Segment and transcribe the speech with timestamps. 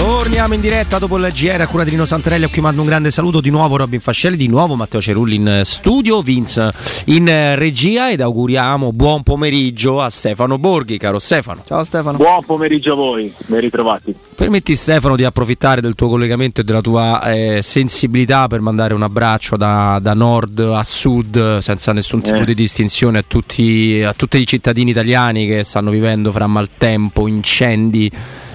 [0.00, 2.44] Torniamo in diretta dopo il GR a cura di Rino Santarelli.
[2.44, 5.60] A cui mando un grande saluto di nuovo Robin Fascelli, di nuovo Matteo Cerulli in
[5.64, 6.72] studio, Vince
[7.06, 11.60] in regia ed auguriamo buon pomeriggio a Stefano Borghi, caro Stefano.
[11.66, 12.16] Ciao Stefano.
[12.16, 14.14] Buon pomeriggio a voi, ben ritrovati.
[14.34, 19.02] Permetti Stefano di approfittare del tuo collegamento e della tua eh, sensibilità per mandare un
[19.02, 22.44] abbraccio da, da, nord a sud senza nessun tipo eh.
[22.46, 28.10] di distinzione a tutti, a tutti i cittadini italiani che stanno vivendo fra maltempo, incendi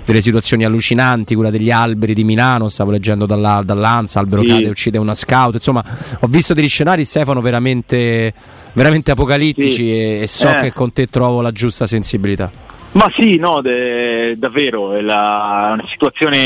[0.05, 4.47] delle situazioni allucinanti, quella degli alberi di Milano, stavo leggendo dalla, dall'Anza, albero sì.
[4.49, 5.83] cade e uccide una scout, insomma
[6.19, 8.33] ho visto degli scenari Stefano veramente,
[8.73, 9.91] veramente apocalittici sì.
[9.91, 10.61] e, e, so eh.
[10.61, 12.64] che con te trovo la giusta sensibilità.
[12.95, 15.78] Ma sì, no, de, davvero, la,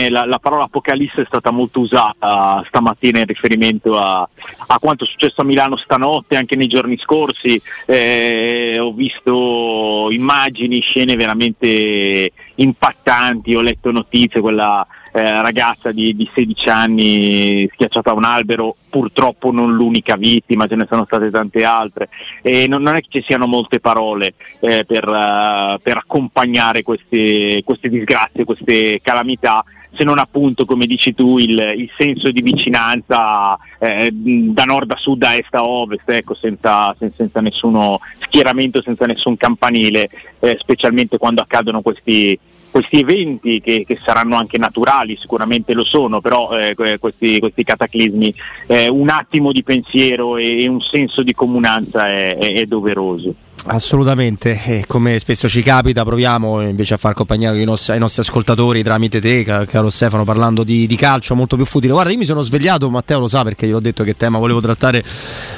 [0.09, 4.27] la, la, parola apocalisse è stata molto usata stamattina in riferimento a,
[4.65, 10.81] a, quanto è successo a Milano stanotte, anche nei giorni scorsi, eh, ho visto immagini,
[10.81, 18.13] scene veramente impattanti, ho letto notizie, quella eh, ragazza di, di, 16 anni schiacciata a
[18.13, 22.09] un albero, purtroppo non l'unica vittima, ce ne sono state tante altre.
[22.41, 27.61] E non, non è che ci siano molte parole eh, per, uh, per, accompagnare queste,
[27.63, 33.57] queste disgrazie, queste calamità se non appunto come dici tu il, il senso di vicinanza
[33.79, 38.81] eh, da nord a sud, da est a ovest, ecco, senza, senza, senza nessuno schieramento,
[38.81, 40.09] senza nessun campanile,
[40.39, 42.37] eh, specialmente quando accadono questi,
[42.71, 48.33] questi eventi che, che, saranno anche naturali, sicuramente lo sono, però eh, questi, questi, cataclismi,
[48.67, 53.33] eh, un attimo di pensiero e, e, un senso di comunanza è, è, è doveroso.
[53.71, 58.23] Assolutamente, e come spesso ci capita, proviamo invece a far compagnia ai nostri, ai nostri
[58.23, 61.93] ascoltatori tramite te, caro Stefano, parlando di, di, calcio molto più futile.
[61.93, 64.59] Guarda, io mi sono svegliato, Matteo lo sa perché gli ho detto che tema volevo
[64.59, 65.03] trattare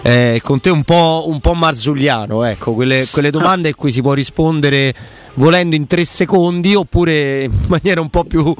[0.01, 4.01] eh, con te un po', un po marzulliano, ecco, quelle, quelle domande a cui si
[4.01, 4.93] può rispondere
[5.35, 8.53] volendo in tre secondi oppure in maniera un po' più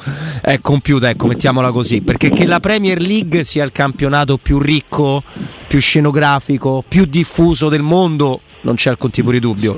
[0.45, 5.22] eh, compiuta, ecco, mettiamola così, perché che la Premier League sia il campionato più ricco,
[5.68, 9.78] più scenografico, più diffuso del mondo, non c'è alcun tipo di dubbio.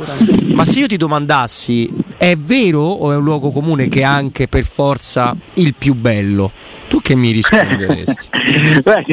[0.54, 4.48] Ma se io ti domandassi, è vero o è un luogo comune che è anche
[4.48, 6.52] per forza il più bello?
[6.88, 8.82] Tu che mi risponderesti?
[8.84, 9.04] Beh,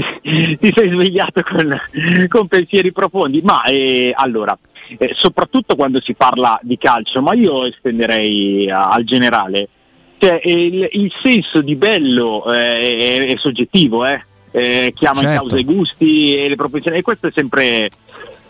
[0.59, 1.81] ti sei svegliato con,
[2.29, 4.57] con pensieri profondi, ma eh, allora,
[4.99, 9.69] eh, soprattutto quando si parla di calcio, ma io estenderei a, al generale.
[10.19, 14.23] Cioè, il, il, senso di bello eh, è, è, soggettivo, eh?
[14.51, 15.33] eh chiama certo.
[15.33, 17.89] in causa i gusti e le propensioni, e questo è sempre,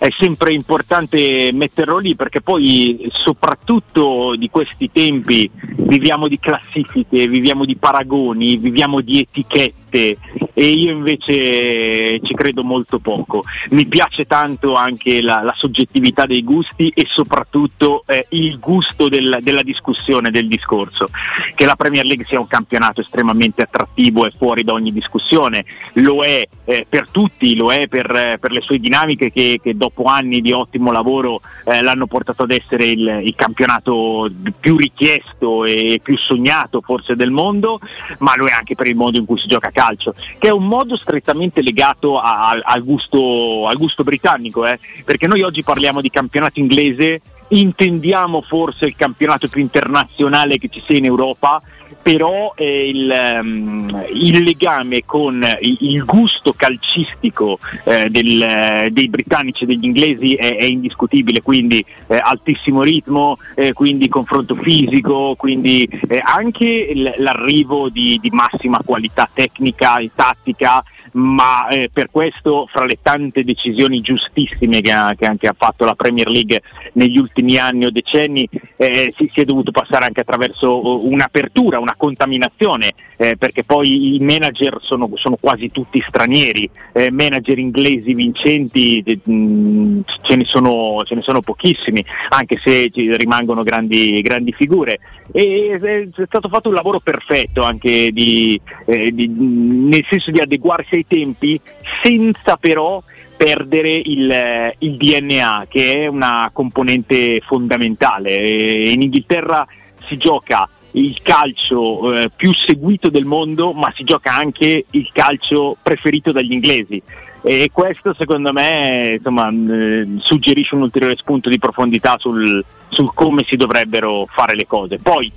[0.01, 7.67] è sempre importante metterlo lì perché poi soprattutto di questi tempi viviamo di classifiche, viviamo
[7.67, 13.43] di paragoni, viviamo di etichette e io invece ci credo molto poco.
[13.71, 19.39] Mi piace tanto anche la, la soggettività dei gusti e soprattutto eh, il gusto del,
[19.41, 21.09] della discussione, del discorso.
[21.55, 25.65] Che la Premier League sia un campionato estremamente attrattivo e fuori da ogni discussione,
[25.95, 29.77] lo è eh, per tutti, lo è per, eh, per le sue dinamiche che, che,
[29.77, 35.65] dopo anni di ottimo lavoro eh, l'hanno portato ad essere il, il campionato più richiesto
[35.65, 37.81] e più sognato forse del mondo,
[38.19, 40.53] ma lo è anche per il modo in cui si gioca a calcio, che è
[40.53, 44.79] un modo strettamente legato a, a, al, gusto, al, gusto, britannico, eh?
[45.07, 50.83] perché noi oggi parliamo di campionato inglese, intendiamo forse il campionato più internazionale che ci
[50.85, 51.63] sia in Europa,
[52.03, 59.65] però eh, il, um, il, legame con il, il gusto calcistico eh, del, dei britannici
[59.65, 65.89] e degli inglesi è, è indiscutibile, quindi eh, altissimo ritmo, eh, quindi confronto fisico, quindi
[66.09, 72.85] eh, anche l'arrivo di, di massima qualità tecnica e tattica ma eh, per questo fra
[72.85, 76.63] le tante decisioni giustissime che, ha, che anche ha fatto la Premier League
[76.95, 81.95] negli ultimi anni o decenni eh, si, si, è dovuto passare anche attraverso un'apertura, una
[81.97, 89.03] contaminazione, eh, perché poi i manager sono, sono quasi tutti stranieri, eh, manager inglesi vincenti
[89.05, 94.99] mh, ce, ne sono, ce, ne sono, pochissimi, anche se rimangono grandi, grandi figure.
[95.33, 101.00] E, è stato fatto un lavoro perfetto anche di, eh, di, nel senso di adeguarsi
[101.01, 101.61] ai tempi
[102.03, 103.03] senza però
[103.37, 108.91] perdere il, il, DNA che è una componente fondamentale.
[108.91, 109.67] In Inghilterra
[110.07, 115.77] si gioca il calcio eh, più seguito del mondo, ma si gioca anche il calcio
[115.83, 117.03] preferito dagli inglesi.
[117.43, 123.45] E questo secondo me insomma, eh, suggerisce un ulteriore spunto di profondità sul, sul, come
[123.47, 124.99] si dovrebbero fare le cose.
[124.99, 125.33] Poi,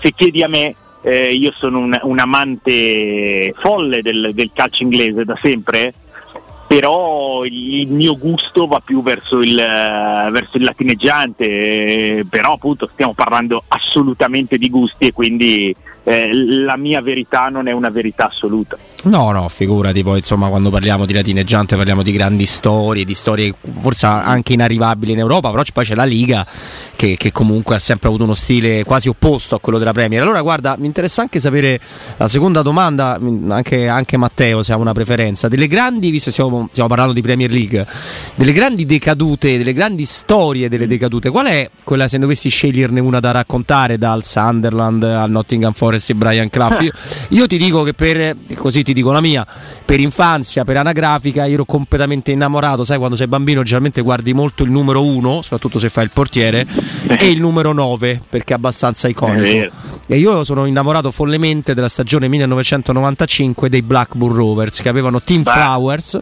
[0.00, 5.24] se chiedi a me, eh, io sono un, un amante folle del, del calcio inglese
[5.24, 5.92] da sempre
[6.66, 13.62] però il mio gusto va più verso il, verso il latineggiante, però appunto stiamo parlando
[13.68, 18.76] assolutamente di gusti e quindi eh, la mia verità non è una verità assoluta.
[19.04, 23.52] No, no, figurati poi, insomma, quando parliamo di latineggiante parliamo di grandi storie, di storie
[23.80, 26.46] forse anche inarrivabili in Europa, però poi c'è la Liga
[26.96, 30.22] che, che, comunque ha sempre avuto uno stile quasi opposto a quello della Premier.
[30.22, 31.78] Allora, guarda, mi interessa anche sapere
[32.16, 33.18] la seconda domanda,
[33.48, 37.20] anche, anche Matteo se ha una preferenza, delle grandi, visto che stiamo, stiamo, parlando di
[37.20, 37.86] Premier League,
[38.36, 43.20] delle grandi decadute, delle grandi storie delle decadute, qual è quella se dovessi sceglierne una
[43.20, 46.80] da raccontare dal Sunderland al Nottingham Forest e Brian Clough?
[46.80, 46.92] Io,
[47.28, 49.46] io ti dico che per, così ti dico la mia,
[49.84, 54.62] per infanzia, per anagrafica, io ero completamente innamorato, sai quando sei bambino generalmente guardi molto
[54.62, 56.66] il numero 1, soprattutto se fai il portiere,
[57.18, 59.70] e il numero 9 perché è abbastanza iconico.
[60.06, 66.18] E io sono innamorato follemente della stagione 1995 dei Blackburn Rovers che avevano Team Flowers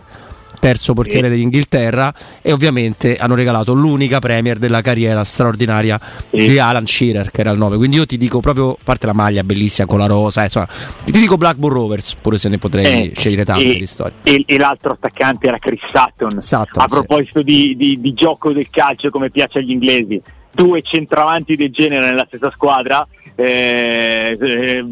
[0.63, 5.99] terzo portiere dell'Inghilterra e ovviamente hanno regalato l'unica Premier della carriera straordinaria
[6.31, 9.13] di Alan Shearer che era il 9 quindi io ti dico proprio a parte la
[9.13, 10.69] maglia bellissima con la rosa insomma
[11.05, 14.13] ti dico Blackburn Rovers pure se ne potrei eh, scegliere tante di storie.
[14.23, 17.45] e, e, l'altro attaccante era Chris Sutton, Sutton a proposito sì.
[17.45, 20.23] di, di, di gioco del calcio come piace agli inglesi
[20.55, 23.05] due centravanti del genere nella stessa squadra
[23.35, 24.85] eh, eh,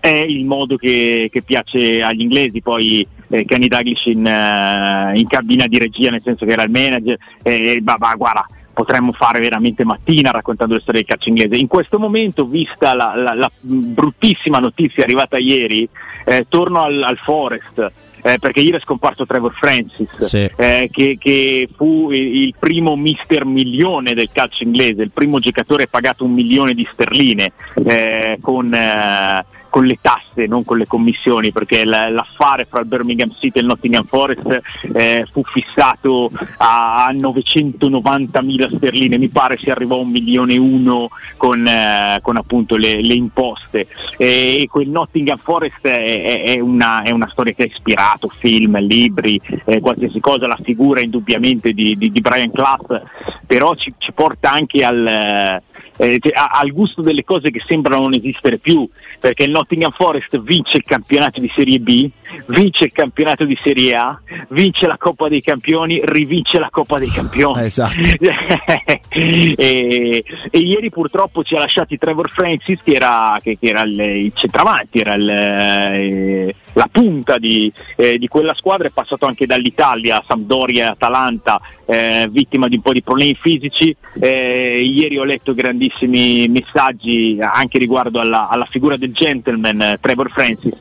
[0.00, 2.62] è il modo che, che, piace agli inglesi.
[2.62, 6.70] Poi eh, Kenny Douglas in, uh, in, cabina di regia, nel senso che era il
[6.70, 11.56] manager, e bah, guarda, potremmo fare veramente mattina raccontando le storie del calcio inglese.
[11.56, 15.88] In questo momento, vista la, la, la bruttissima notizia arrivata ieri,
[16.26, 17.92] eh, torno al, al Forest.
[18.24, 20.48] Eh, perché ieri è scomparso Trevor Francis, sì.
[20.54, 26.24] eh, che, che, fu il primo mister milione del calcio inglese, il primo giocatore pagato
[26.24, 27.50] un milione di sterline
[27.84, 33.30] eh, con eh, con le tasse, non con le commissioni, perché l'affare fra il Birmingham
[33.30, 34.60] City e il Nottingham Forest
[34.92, 36.28] eh, fu fissato
[36.58, 41.08] a 990 mila sterline, mi pare si arrivò a un milione e uno
[41.38, 43.86] con, eh, con appunto le, le imposte.
[44.18, 48.78] E, e, quel Nottingham Forest è, è, una, è, una, storia che ha ispirato film,
[48.78, 53.02] libri, eh, qualsiasi cosa, la figura indubbiamente di, di, di Brian Clough,
[53.46, 55.62] però ci, ci porta anche al
[55.96, 60.78] eh, al gusto delle cose che sembrano non esistere più, perché il Nottingham Forest vince
[60.78, 62.10] il campionato di Serie B,
[62.46, 67.10] vince il campionato di Serie A, vince la Coppa dei Campioni, rivince la Coppa dei
[67.10, 67.64] Campioni.
[67.64, 67.94] Esatto.
[69.08, 73.98] e, e, ieri purtroppo ci ha lasciati Trevor Francis che era, che, che era il,
[74.00, 79.46] il, centravanti, era il, eh, la punta di, eh, di, quella squadra, è passato anche
[79.46, 83.94] dall'Italia, Sampdoria e Atalanta, eh, vittima di un po' di problemi fisici.
[84.18, 90.30] Eh, ieri ho letto grandissimi messaggi anche riguardo alla, alla figura del gentleman eh, Trevor
[90.30, 90.76] Francis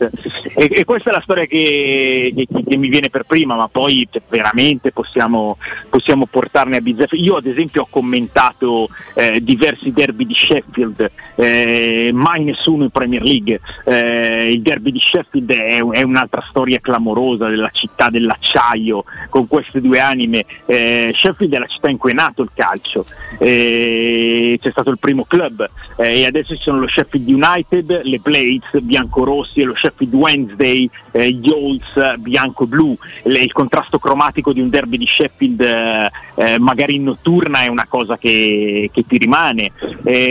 [0.55, 4.07] e, e, questa è la storia che, che, che, mi viene per prima, ma poi
[4.29, 5.57] veramente possiamo,
[5.89, 7.15] possiamo, portarne a bizzeffe.
[7.15, 13.21] Io ad esempio ho commentato eh, diversi derby di Sheffield, eh, mai nessuno in Premier
[13.21, 13.59] League.
[13.85, 19.99] il derby di Sheffield è, è, un'altra storia clamorosa della città dell'acciaio con queste due
[19.99, 20.45] anime.
[20.65, 23.05] Eh, Sheffield è la città in cui è nato il calcio,
[23.37, 25.67] eh, c'è stato il primo club
[25.97, 30.89] eh, e adesso ci sono lo Sheffield United, le Blades biancorossi e lo Sheffield Wednesday,
[31.11, 37.03] eh, gli Halls bianco-blu, il contrasto cromatico di un derby di Sheffield eh, magari in
[37.03, 39.71] notturna è una cosa che, che ti rimane.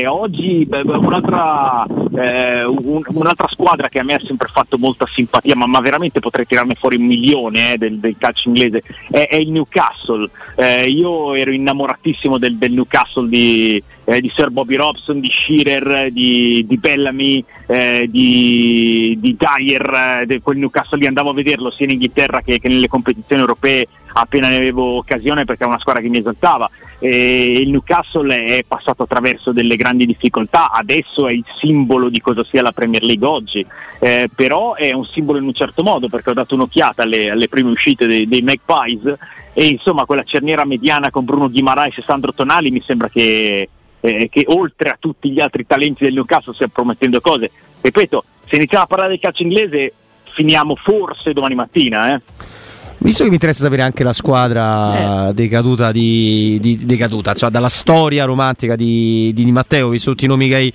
[0.07, 5.67] oggi beh, un'altra, un, un'altra, squadra che a me ha sempre fatto molta simpatia, ma,
[5.67, 10.29] ma veramente potrei tirarne fuori un milione del, del, calcio inglese, è, è il Newcastle.
[10.87, 16.65] io ero innamoratissimo del, del Newcastle di, eh, di Sir Bobby Robson, di Shearer, di,
[16.67, 21.07] di Bellamy, eh, di, di Dyer, eh, quel Newcastle lì.
[21.07, 25.45] Andavo a vederlo sia in Inghilterra che, che, nelle competizioni europee appena ne avevo occasione
[25.45, 26.69] perché è una squadra che mi esaltava.
[26.99, 32.43] E il Newcastle è passato attraverso delle grandi difficoltà, adesso è il simbolo di cosa
[32.43, 33.65] sia la Premier League oggi,
[34.01, 37.49] eh, però è un simbolo in un certo modo perché ho dato un'occhiata alle, alle
[37.49, 39.15] prime uscite dei, dei Magpies.
[39.53, 43.69] E insomma quella cerniera mediana con Bruno Guimaraes e Sandro Tonali mi sembra che
[44.01, 47.51] eh, che oltre a tutti gli altri talenti del Newcastle stia promettendo cose.
[47.81, 49.93] Ripeto, se iniziamo a parlare del calcio inglese
[50.25, 52.15] finiamo forse domani mattina.
[52.15, 52.21] Eh.
[53.03, 55.33] Visto che mi interessa sapere anche la squadra eh.
[55.33, 60.49] decaduta, di, di, decaduta cioè dalla storia romantica di, di Matteo, visto tutti i nomi
[60.49, 60.73] che hai,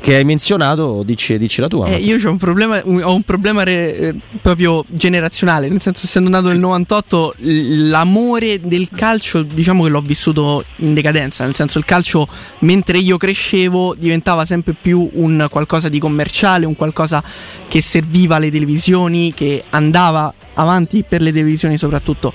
[0.00, 1.88] che hai menzionato, dici, dici, la tua.
[1.88, 6.30] Eh, io ho un problema, ho un problema re, eh, proprio generazionale, nel senso essendo
[6.30, 11.84] nato nel 98 l'amore del calcio diciamo che l'ho vissuto in decadenza, nel senso il
[11.84, 12.26] calcio
[12.60, 17.22] mentre io crescevo diventava sempre più un qualcosa di commerciale, un qualcosa
[17.68, 22.32] che serviva alle televisioni, che andava avanti per le televisioni soprattutto.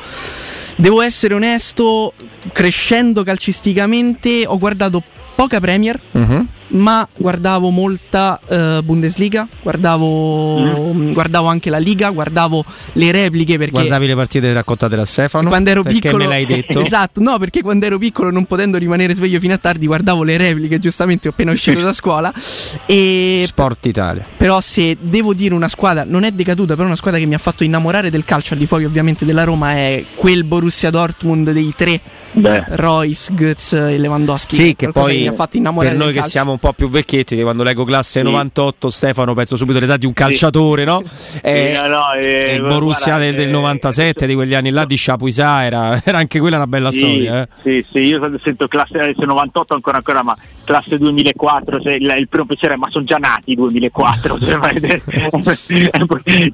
[0.75, 2.13] Devo essere onesto,
[2.51, 5.01] crescendo calcisticamente ho guardato
[5.35, 5.99] poca Premier.
[6.11, 11.11] Uh-huh ma guardavo molta uh, Bundesliga, guardavo, mm.
[11.13, 13.71] guardavo, anche la Liga, guardavo le repliche perché...
[13.71, 15.49] Guardavi le partite raccontate da Stefano?
[15.49, 16.17] Quando ero piccolo...
[16.17, 16.79] me l'hai detto?
[16.81, 20.37] esatto, no, perché quando ero piccolo non potendo rimanere sveglio fino a tardi guardavo le
[20.37, 22.33] repliche, giustamente appena uscito da scuola.
[22.85, 23.43] E...
[23.45, 24.25] Sport Italia.
[24.37, 27.39] Però se devo dire una squadra, non è decaduta, però una squadra che mi ha
[27.39, 31.73] fatto innamorare del calcio al di fuori ovviamente della Roma è quel Borussia Dortmund dei
[31.75, 31.99] tre,
[32.31, 32.65] Beh.
[32.69, 34.55] Royce, Goetz e Lewandowski.
[34.55, 36.87] Sì, che poi che mi ha fatto innamorare per noi che siamo un po' più
[36.87, 38.25] vecchietti, che quando leggo classe sì.
[38.25, 40.87] 98, Stefano, penso subito all'età di un calciatore, sì.
[40.87, 41.03] no?
[41.41, 44.95] Eh, no, no eh, il Borussia del, del 97, eh, di quegli anni là di
[44.97, 47.41] Chapuisat, era, era, anche quella una bella storia.
[47.41, 47.47] Eh.
[47.61, 52.45] Sì, sì, io sento classe 98 ancora ancora, ma classe 2004, cioè, il, il, primo
[52.47, 54.39] è ma sono già nati i 2004.
[54.39, 55.01] Cioè,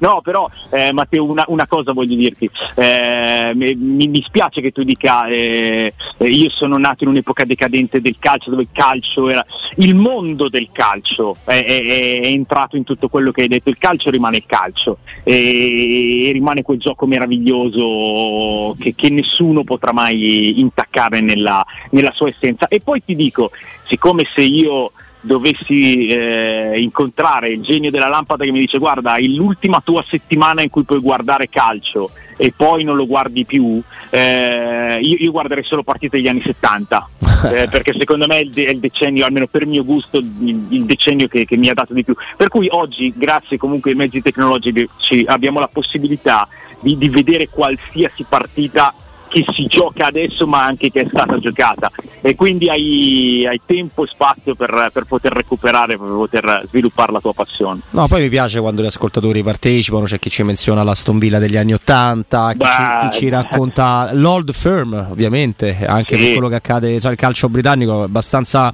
[0.00, 5.28] no, però eh, Matteo, una, una, cosa voglio dirti, eh, mi, dispiace che tu dica
[5.28, 9.44] eh, io sono nato in un'epoca decadente del calcio, dove il calcio era...
[9.90, 13.76] Il mondo del calcio è, è, è entrato in tutto quello che hai detto, il
[13.76, 20.60] calcio rimane il calcio e, e rimane quel gioco meraviglioso che, che nessuno potrà mai
[20.60, 22.68] intaccare nella, nella sua essenza.
[22.68, 23.50] E poi ti dico,
[23.84, 29.22] siccome se io dovessi eh, incontrare il genio della lampada che mi dice guarda è
[29.22, 32.10] l'ultima tua settimana in cui puoi guardare calcio
[32.40, 37.08] e poi non lo guardi più, eh, io, io, guarderei solo partite degli anni 70,
[37.52, 40.66] eh, perché secondo me è il, de- è il, decennio, almeno per mio gusto, il,
[40.70, 42.14] il decennio che, che, mi ha dato di più.
[42.38, 44.88] Per cui oggi, grazie comunque ai mezzi tecnologici,
[45.26, 46.48] abbiamo la possibilità
[46.80, 48.94] di, di vedere qualsiasi partita
[49.30, 54.04] che si gioca adesso ma anche che è stata giocata e quindi hai, hai tempo
[54.04, 57.80] e spazio per, per, poter recuperare, per poter sviluppare la tua passione.
[57.90, 61.56] No, poi mi piace quando gli ascoltatori partecipano, c'è chi ci menziona la Villa degli
[61.56, 62.66] anni Ottanta, chi,
[63.00, 66.22] chi, ci racconta l'old firm ovviamente, anche sì.
[66.22, 68.72] per quello che accade, cioè, il calcio britannico è abbastanza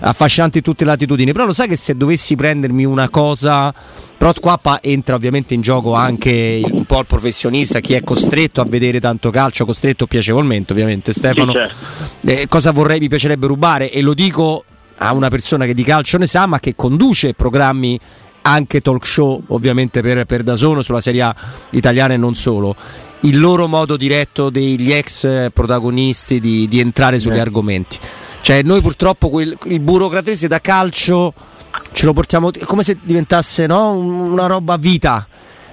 [0.00, 3.72] affascinante in tutte le latitudini, però lo sai che se dovessi prendermi una cosa
[4.18, 8.64] però qua entra ovviamente in gioco anche un po' il professionista, chi è costretto a
[8.64, 11.12] vedere tanto calcio, costretto piacevolmente ovviamente.
[11.12, 12.26] Stefano, sì, certo.
[12.26, 13.92] eh, cosa vorrei, mi piacerebbe rubare?
[13.92, 14.64] E lo dico
[14.96, 17.98] a una persona che di calcio ne sa, ma che conduce programmi
[18.42, 21.34] anche talk show ovviamente per, per Dasono sulla Serie A
[21.70, 22.74] italiana e non solo
[23.22, 27.40] il loro modo diretto degli ex protagonisti di, di entrare sugli eh.
[27.40, 27.98] argomenti
[28.40, 31.34] cioè noi purtroppo quel, il burocratese da calcio
[31.98, 33.90] ce lo portiamo come se diventasse no?
[33.90, 35.26] una roba vita.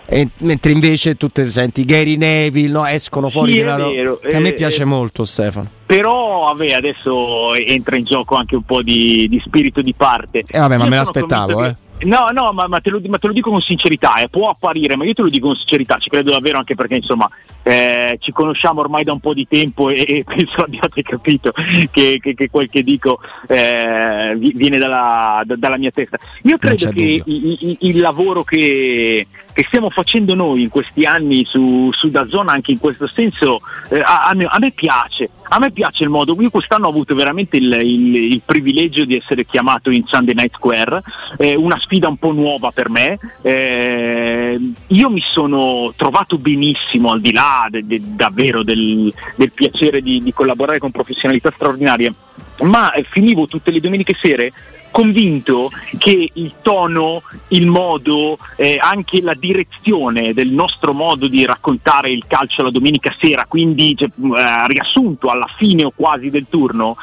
[0.07, 2.85] E, mentre invece tu te senti Gary Neville no?
[2.85, 6.73] escono fuori sì, della roba che a me eh, piace eh, molto Stefano però vabbè,
[6.73, 10.85] adesso entra in gioco anche un po' di, di spirito di parte eh vabbè ma
[10.85, 11.75] me l'aspettavo eh.
[12.01, 14.27] No, no, ma, ma, te lo, ma, te lo, dico con sincerità, eh.
[14.27, 17.27] può apparire, ma io te lo dico con sincerità, ci credo davvero anche perché insomma
[17.63, 21.53] eh, ci conosciamo ormai da un po' di tempo e, e penso abbiate capito
[21.91, 26.19] che, che, che quel che dico eh, viene dalla, da, dalla, mia testa.
[26.43, 31.45] Io credo che il, il, il lavoro che, che, stiamo facendo noi in questi anni
[31.45, 35.59] su, su Dazona, anche in questo senso, eh, a, a, me, a me piace a
[35.59, 39.45] me piace il modo, io quest'anno ho avuto veramente il, il, il privilegio di essere
[39.45, 41.03] chiamato in Sunday Night Square,
[41.37, 47.21] eh, una sfida un po' nuova per me, eh, io mi sono trovato benissimo al
[47.21, 52.13] di là de, de, davvero del, del piacere di, di, collaborare con professionalità straordinarie,
[52.61, 54.51] ma eh, finivo tutte le domeniche sere
[54.95, 62.11] convinto che il tono, il modo, eh, anche la direzione del nostro modo di raccontare
[62.11, 66.95] il calcio la domenica sera, quindi cioè, eh, riassunto alla fine o quasi del turno,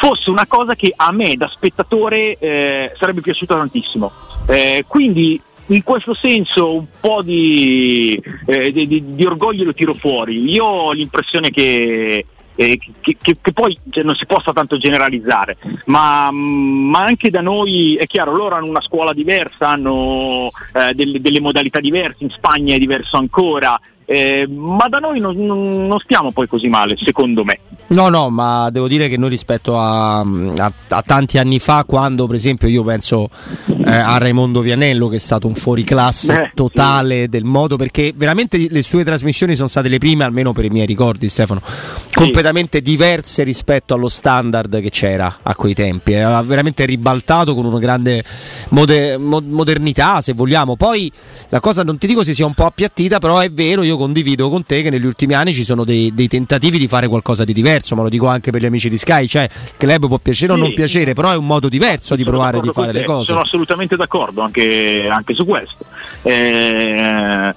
[0.00, 4.10] fosse una cosa che a me da spettatore eh, sarebbe piaciuta tantissimo.
[4.48, 10.50] Eh, quindi in questo senso un po' di, eh, di, di, orgoglio lo tiro fuori.
[10.50, 15.56] Io ho l'impressione che eh, che, che, che, poi cioè, non si possa tanto generalizzare,
[15.86, 21.20] ma, ma, anche da noi è chiaro, loro hanno una scuola diversa, hanno eh, delle,
[21.20, 26.32] delle, modalità diverse, in Spagna è diverso ancora, eh, ma da noi non, non, stiamo
[26.32, 27.60] poi così male, secondo me.
[27.90, 32.26] No, no, ma devo dire che noi rispetto a, a, a tanti anni fa, quando
[32.26, 33.28] per esempio io penso
[33.66, 38.68] eh, a Raimondo Vianello, che è stato un fuoriclasse eh, totale del modo, perché veramente
[38.70, 42.14] le sue trasmissioni sono state le prime, almeno per i miei ricordi, Stefano, sì.
[42.14, 46.12] completamente diverse rispetto allo standard che c'era a quei tempi.
[46.12, 48.22] Era veramente ribaltato con una grande
[48.68, 50.76] moder- modernità, se vogliamo.
[50.76, 51.10] Poi
[51.48, 54.48] la cosa non ti dico se sia un po' appiattita, però è vero, io condivido
[54.48, 57.52] con te che negli ultimi anni ci sono dei, dei, tentativi di fare qualcosa di
[57.52, 60.58] diverso, ma lo dico anche per gli amici di Sky, cioè club può piacere sì.
[60.58, 63.26] o non piacere, però è un modo diverso di provare di fare le cose.
[63.26, 65.84] Sono assolutamente d'accordo anche, anche su questo.
[66.22, 67.54] Eh,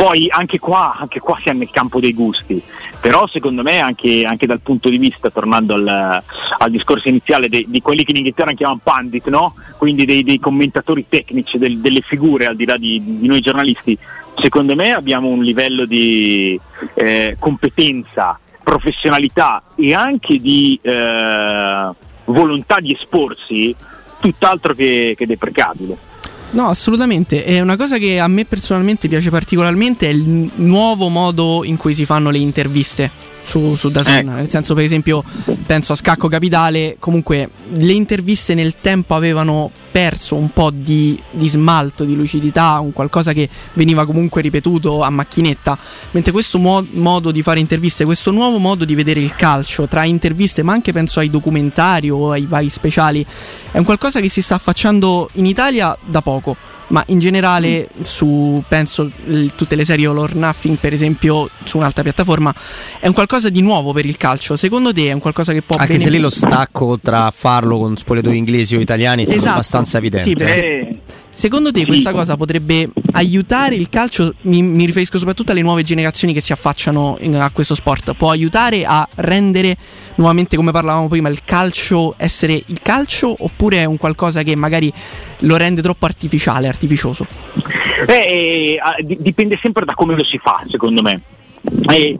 [0.00, 2.62] poi anche qua, anche qua siamo nel campo dei gusti,
[3.02, 6.22] però secondo me anche, anche dal punto di vista, tornando al,
[6.58, 9.54] al discorso iniziale, de, di quelli che in Inghilterra chiamano pandit, no?
[9.76, 13.98] quindi dei, dei commentatori tecnici, del, delle figure al di là di, di noi giornalisti,
[14.40, 16.58] secondo me abbiamo un livello di
[16.94, 21.90] eh, competenza, professionalità e anche di eh,
[22.26, 23.74] volontà di esporsi
[24.20, 25.96] tutt'altro che, che deprecabile.
[26.50, 27.44] No, assolutamente.
[27.44, 31.94] È una cosa che a me personalmente piace particolarmente è il nuovo modo in cui
[31.94, 33.10] si fanno le interviste
[33.50, 34.10] su, su Dazn.
[34.10, 34.22] Eh.
[34.22, 35.24] Nel senso, per esempio,
[35.66, 36.96] penso a Scacco Capitale.
[37.00, 42.92] Comunque, le interviste nel tempo avevano perso un po' di, di, smalto, di lucidità, un
[42.92, 45.76] qualcosa che veniva comunque ripetuto a macchinetta.
[46.12, 50.04] Mentre questo mo- modo di fare interviste, questo nuovo modo di vedere il calcio tra
[50.04, 53.26] interviste, ma anche penso ai documentari o ai vari speciali,
[53.72, 58.62] è un qualcosa che si sta affacciando in Italia da poco ma in generale su
[58.66, 62.54] penso l- tutte le serie All or Nothing per esempio su un'altra piattaforma
[62.98, 65.76] è un qualcosa di nuovo per il calcio secondo te è un qualcosa che può
[65.76, 66.04] anche bene...
[66.04, 69.50] se lì lo stacco tra farlo con spogliatoi inglesi o italiani è esatto.
[69.50, 71.00] abbastanza evidente sì, perché...
[71.30, 74.34] Secondo te questa cosa potrebbe aiutare il calcio?
[74.42, 78.14] Mi, mi, riferisco soprattutto alle nuove generazioni che si affacciano a questo sport.
[78.14, 79.76] Può aiutare a rendere
[80.16, 84.92] nuovamente, come parlavamo prima, il calcio essere il calcio oppure è un qualcosa che magari
[85.40, 87.26] lo rende troppo artificiale, artificioso?
[88.04, 91.20] Beh, eh, dipende sempre da come lo si fa, secondo me.
[91.92, 92.16] Eh,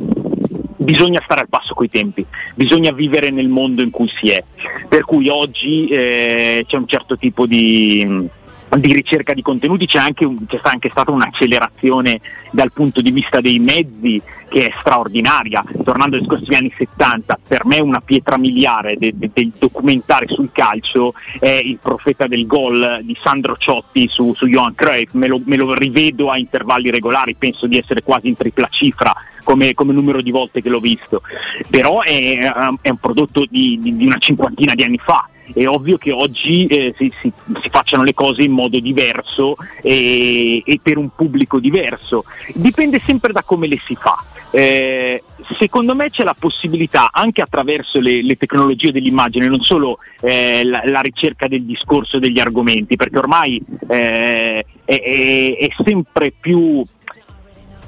[0.77, 4.43] bisogna stare al passo coi tempi, bisogna vivere nel mondo in cui si è.
[4.89, 8.29] Per cui oggi eh, c'è un certo tipo di
[8.77, 13.59] di ricerca di contenuti c'è anche, c'è anche stata un'accelerazione dal punto di vista dei
[13.59, 15.65] mezzi che è straordinaria.
[15.85, 20.51] Tornando ai scorsi anni 70, per me una pietra miliare del de, de documentare sul
[20.53, 25.41] calcio è il profeta del gol di Sandro Ciotti su, su Johan Cruyff, me lo,
[25.45, 29.93] me lo rivedo a intervalli regolari, penso di essere quasi in tripla cifra come, come,
[29.93, 31.23] numero di volte che l'ho visto,
[31.69, 32.39] però è,
[32.81, 35.29] è un prodotto di, di, di, una cinquantina di anni fa.
[35.53, 40.63] È ovvio che oggi eh, si, si, si, facciano le cose in modo diverso e,
[40.65, 42.25] e, per un pubblico diverso.
[42.55, 44.25] Dipende sempre da come le si fa.
[44.53, 45.23] Eh,
[45.57, 50.83] secondo me c'è la possibilità anche attraverso le, le tecnologie dell'immagine, non solo eh, la,
[50.85, 56.85] la, ricerca del discorso e degli argomenti, perché ormai eh, è, è, è sempre più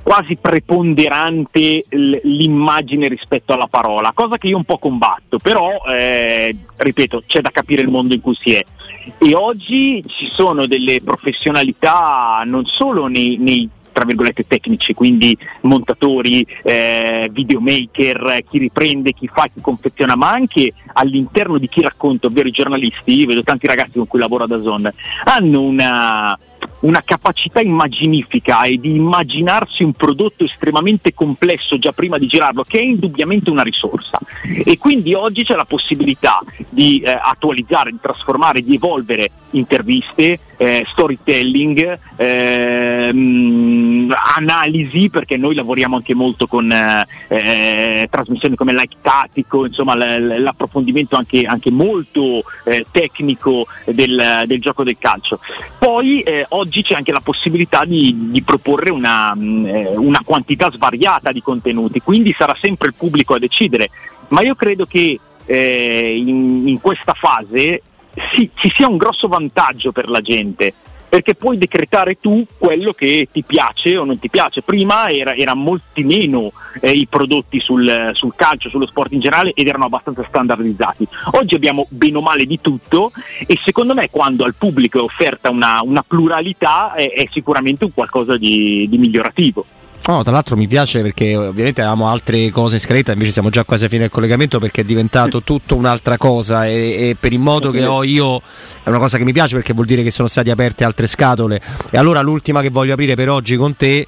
[0.03, 7.23] quasi preponderante l'immagine rispetto alla parola, cosa che io un po' combatto, però eh, ripeto,
[7.27, 8.63] c'è da capire il mondo in cui si è.
[9.19, 16.45] E oggi ci sono delle professionalità non solo nei, nei tra virgolette tecnici, quindi montatori,
[16.63, 22.49] eh, videomaker, chi riprende, chi fa, chi confeziona, ma anche all'interno di chi racconta, ovvero
[22.49, 24.91] i giornalisti, io vedo tanti ragazzi con cui lavoro da Zon,
[25.25, 26.39] hanno una,
[26.81, 32.79] una capacità immaginifica e di immaginarsi un prodotto estremamente complesso già prima di girarlo, che
[32.79, 34.19] è indubbiamente una risorsa.
[34.65, 40.85] E quindi oggi c'è la possibilità di eh, attualizzare, di trasformare, di evolvere interviste, eh,
[40.89, 49.67] storytelling, ehm, analisi, perché noi lavoriamo anche molto con eh, eh trasmissioni come like tattico,
[49.67, 55.41] insomma l- l'approfondimento anche, anche molto eh, tecnico del, del, gioco del calcio.
[55.79, 60.71] Poi eh, oggi c'è anche la possibilità di, di proporre una, mh, eh, una quantità
[60.71, 63.91] svariata di contenuti, quindi sarà sempre il pubblico a decidere,
[64.29, 67.83] ma io credo che in, in questa fase
[68.33, 70.73] sì, ci sia un grosso vantaggio per la gente
[71.13, 74.63] perché puoi decretare tu quello che ti piace o non ti piace.
[74.63, 79.53] Prima era, era molti meno eh, i prodotti sul, sul, calcio, sullo sport in generale
[79.55, 81.07] ed erano abbastanza standardizzati.
[81.33, 83.13] Oggi abbiamo bene o male di tutto
[83.47, 87.93] e secondo me quando al pubblico è offerta una, una pluralità è, è, sicuramente un
[87.93, 89.67] qualcosa di, di migliorativo.
[90.05, 93.63] No, tra l'altro mi piace perché ovviamente avevamo altre cose in scaletta, invece siamo già
[93.63, 96.73] quasi a fine del collegamento perché è diventato tutto un'altra cosa e,
[97.11, 98.43] e, per il modo che ho io
[98.83, 101.61] è una cosa che mi piace perché vuol dire che sono state aperte altre scatole.
[101.91, 104.05] E allora l'ultima che voglio aprire per oggi con te,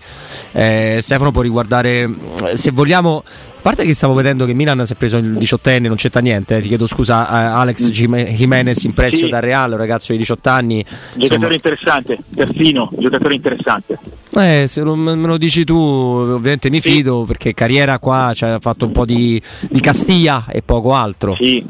[0.50, 2.12] eh, Stefano, può riguardare,
[2.54, 3.22] se vogliamo,
[3.64, 6.60] parte che stavo vedendo che Milan si è preso il diciottenne, non c'entra niente, eh,
[6.60, 9.30] ti chiedo scusa, eh, Alex Jimenez in prestito sì.
[9.30, 10.84] da Real, un ragazzo di 18 anni.
[10.84, 11.54] Giocatore insomma...
[11.54, 13.98] interessante, persino, giocatore interessante.
[14.36, 17.26] Eh, se lo, me lo dici tu, ovviamente mi fido sì.
[17.26, 21.34] perché carriera qua ci ha fatto un po' di, di Castiglia e poco altro.
[21.36, 21.64] Sì,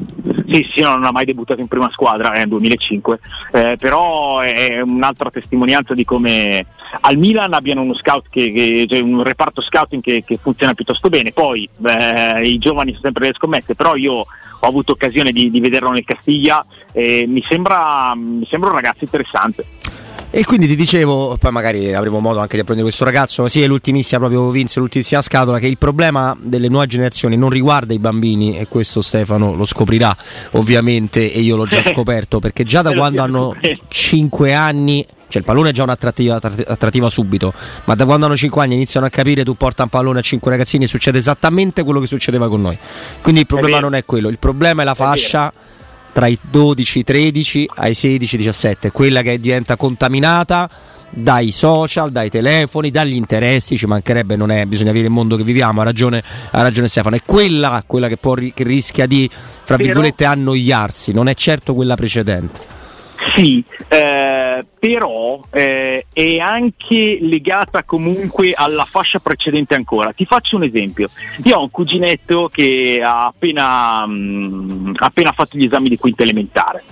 [0.49, 3.21] sì, sì, non ha mai debuttato in prima squadra nel 2005,
[3.53, 6.67] eh, però è un'altra testimonianza di come
[7.01, 11.09] al Milan abbiano uno scout che, che cioè un reparto scouting che, che, funziona piuttosto
[11.09, 11.33] bene.
[11.33, 15.61] Poi eh, i giovani sono sempre delle scommesse, però io ho avuto occasione di, di
[15.61, 19.65] vederlo nel Castiglia e mi sembra, mi sembra un ragazzo interessante.
[20.37, 23.69] E quindi ti dicevo, poi magari avremo modo anche di apprendere questo ragazzo, sì è
[23.69, 28.59] l'ultimissima proprio Vince, l'ultimissima scatola, che il problema delle nuove generazioni non riguarda i bambini
[28.59, 30.15] e questo Stefano lo scoprirà
[30.55, 33.55] ovviamente e io l'ho già scoperto perché già da quando hanno
[33.87, 37.53] 5 anni cioè il pallone è già un'attrattiva attrattiva subito,
[37.85, 40.51] ma da quando hanno 5 anni iniziano a capire tu porta un pallone a 5
[40.51, 42.77] ragazzini succede esattamente quello che succedeva con noi.
[43.23, 45.53] Quindi il problema è non è quello, il problema è la fascia
[46.15, 50.71] tra i 12, 13 ai 16, 17, quella che diventa contaminata
[51.11, 55.43] dai social, dai telefoni, dagli interessi, ci mancherebbe, non è, bisogna avere il mondo che
[55.43, 56.23] viviamo, ha ragione,
[56.53, 61.29] ha ragione Stefano, è quella, quella che, può, che rischia di, fra virgolette, annoiarsi, non
[61.29, 62.61] è certo quella precedente.
[63.35, 64.44] Sì, eh,
[64.79, 70.13] però eh, è anche legata comunque alla fascia precedente ancora.
[70.13, 71.09] Ti faccio un esempio.
[71.45, 76.23] Io ho un cuginetto che ha appena, mh, mm, appena fatto gli esami di quinta
[76.23, 76.83] elementare.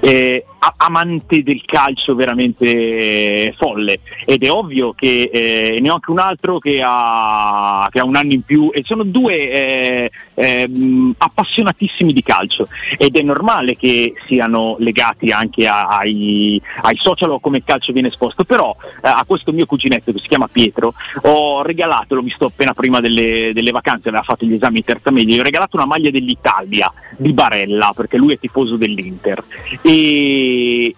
[0.00, 0.44] Eh,
[0.76, 4.00] amante del calcio veramente folle.
[4.24, 8.16] Ed è ovvio che eh, ne ho anche un altro che ha, che ha, un
[8.16, 10.70] anno in più e sono due eh, eh,
[11.18, 12.68] appassionatissimi di calcio.
[12.96, 17.92] Ed è normale che siano legati anche a, ai, ai, social o come il calcio
[17.92, 18.44] viene esposto.
[18.44, 22.72] Però eh, a questo mio cuginetto che si chiama Pietro ho regalato, l'ho visto appena
[22.72, 25.86] prima delle, delle vacanze aveva fatto gli esami in terza media gli ho regalato una
[25.86, 26.92] maglia dell'Italia
[27.22, 29.42] di Barella perché lui è tifoso dell'Inter
[29.80, 30.94] e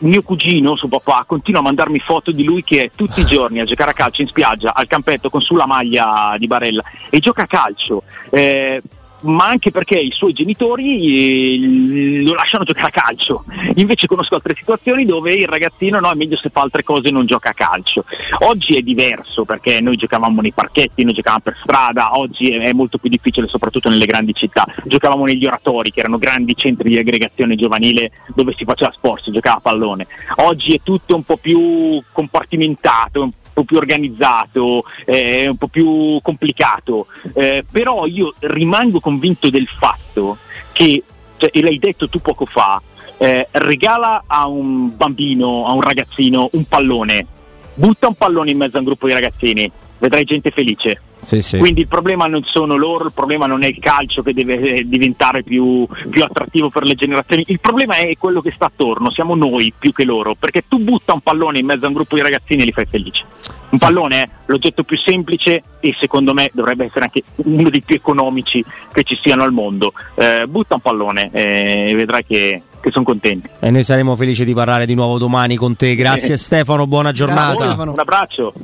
[0.00, 3.60] mio cugino, suo papà, continua a mandarmi foto di lui che è tutti i giorni
[3.60, 7.42] a giocare a calcio in spiaggia, al campetto con sulla maglia di Barella e gioca
[7.42, 8.02] a calcio.
[8.30, 8.80] Eh,
[9.22, 13.44] ma anche perché i suoi genitori eh, lo lasciano giocare a calcio.
[13.76, 17.10] Invece conosco altre situazioni dove il ragazzino no, è meglio se fa altre cose e
[17.10, 18.04] non gioca a calcio.
[18.40, 22.72] Oggi è diverso perché noi giocavamo nei parchetti, noi giocavamo per strada, oggi è, è
[22.72, 24.66] molto più difficile soprattutto nelle grandi città.
[24.84, 29.32] Giocavamo negli oratori che erano grandi centri di aggregazione giovanile dove si faceva sport, si
[29.32, 30.06] giocava a pallone.
[30.36, 37.06] Oggi è tutto un po' più compartimentato, po' più organizzato, eh, un po' più complicato,
[37.34, 40.38] eh, però io rimango convinto del fatto
[40.72, 41.02] che,
[41.36, 42.80] cioè, e l'hai detto tu poco fa,
[43.16, 47.26] eh, regala a un bambino, a un ragazzino un pallone,
[47.74, 51.00] butta un pallone in mezzo a un gruppo di ragazzini, vedrai gente felice.
[51.20, 51.58] Sì, sì.
[51.58, 54.84] Quindi il problema non sono loro, il problema non è il calcio che deve eh,
[54.86, 59.34] diventare più, più, attrattivo per le generazioni, il problema è quello che sta attorno, siamo
[59.34, 62.22] noi più che loro, perché tu butta un pallone in mezzo a un gruppo di
[62.22, 63.24] ragazzini e li fai felici.
[63.70, 67.96] Un pallone è l'oggetto più semplice e secondo me dovrebbe essere anche uno dei più
[67.96, 69.92] economici che ci siano al mondo.
[70.14, 73.48] Eh, butta un pallone eh, e vedrai che, che sono contenti.
[73.60, 75.94] E noi saremo felici di parlare di nuovo domani con te.
[75.96, 77.74] Grazie Stefano, buona giornata.
[77.74, 78.54] Un abbraccio.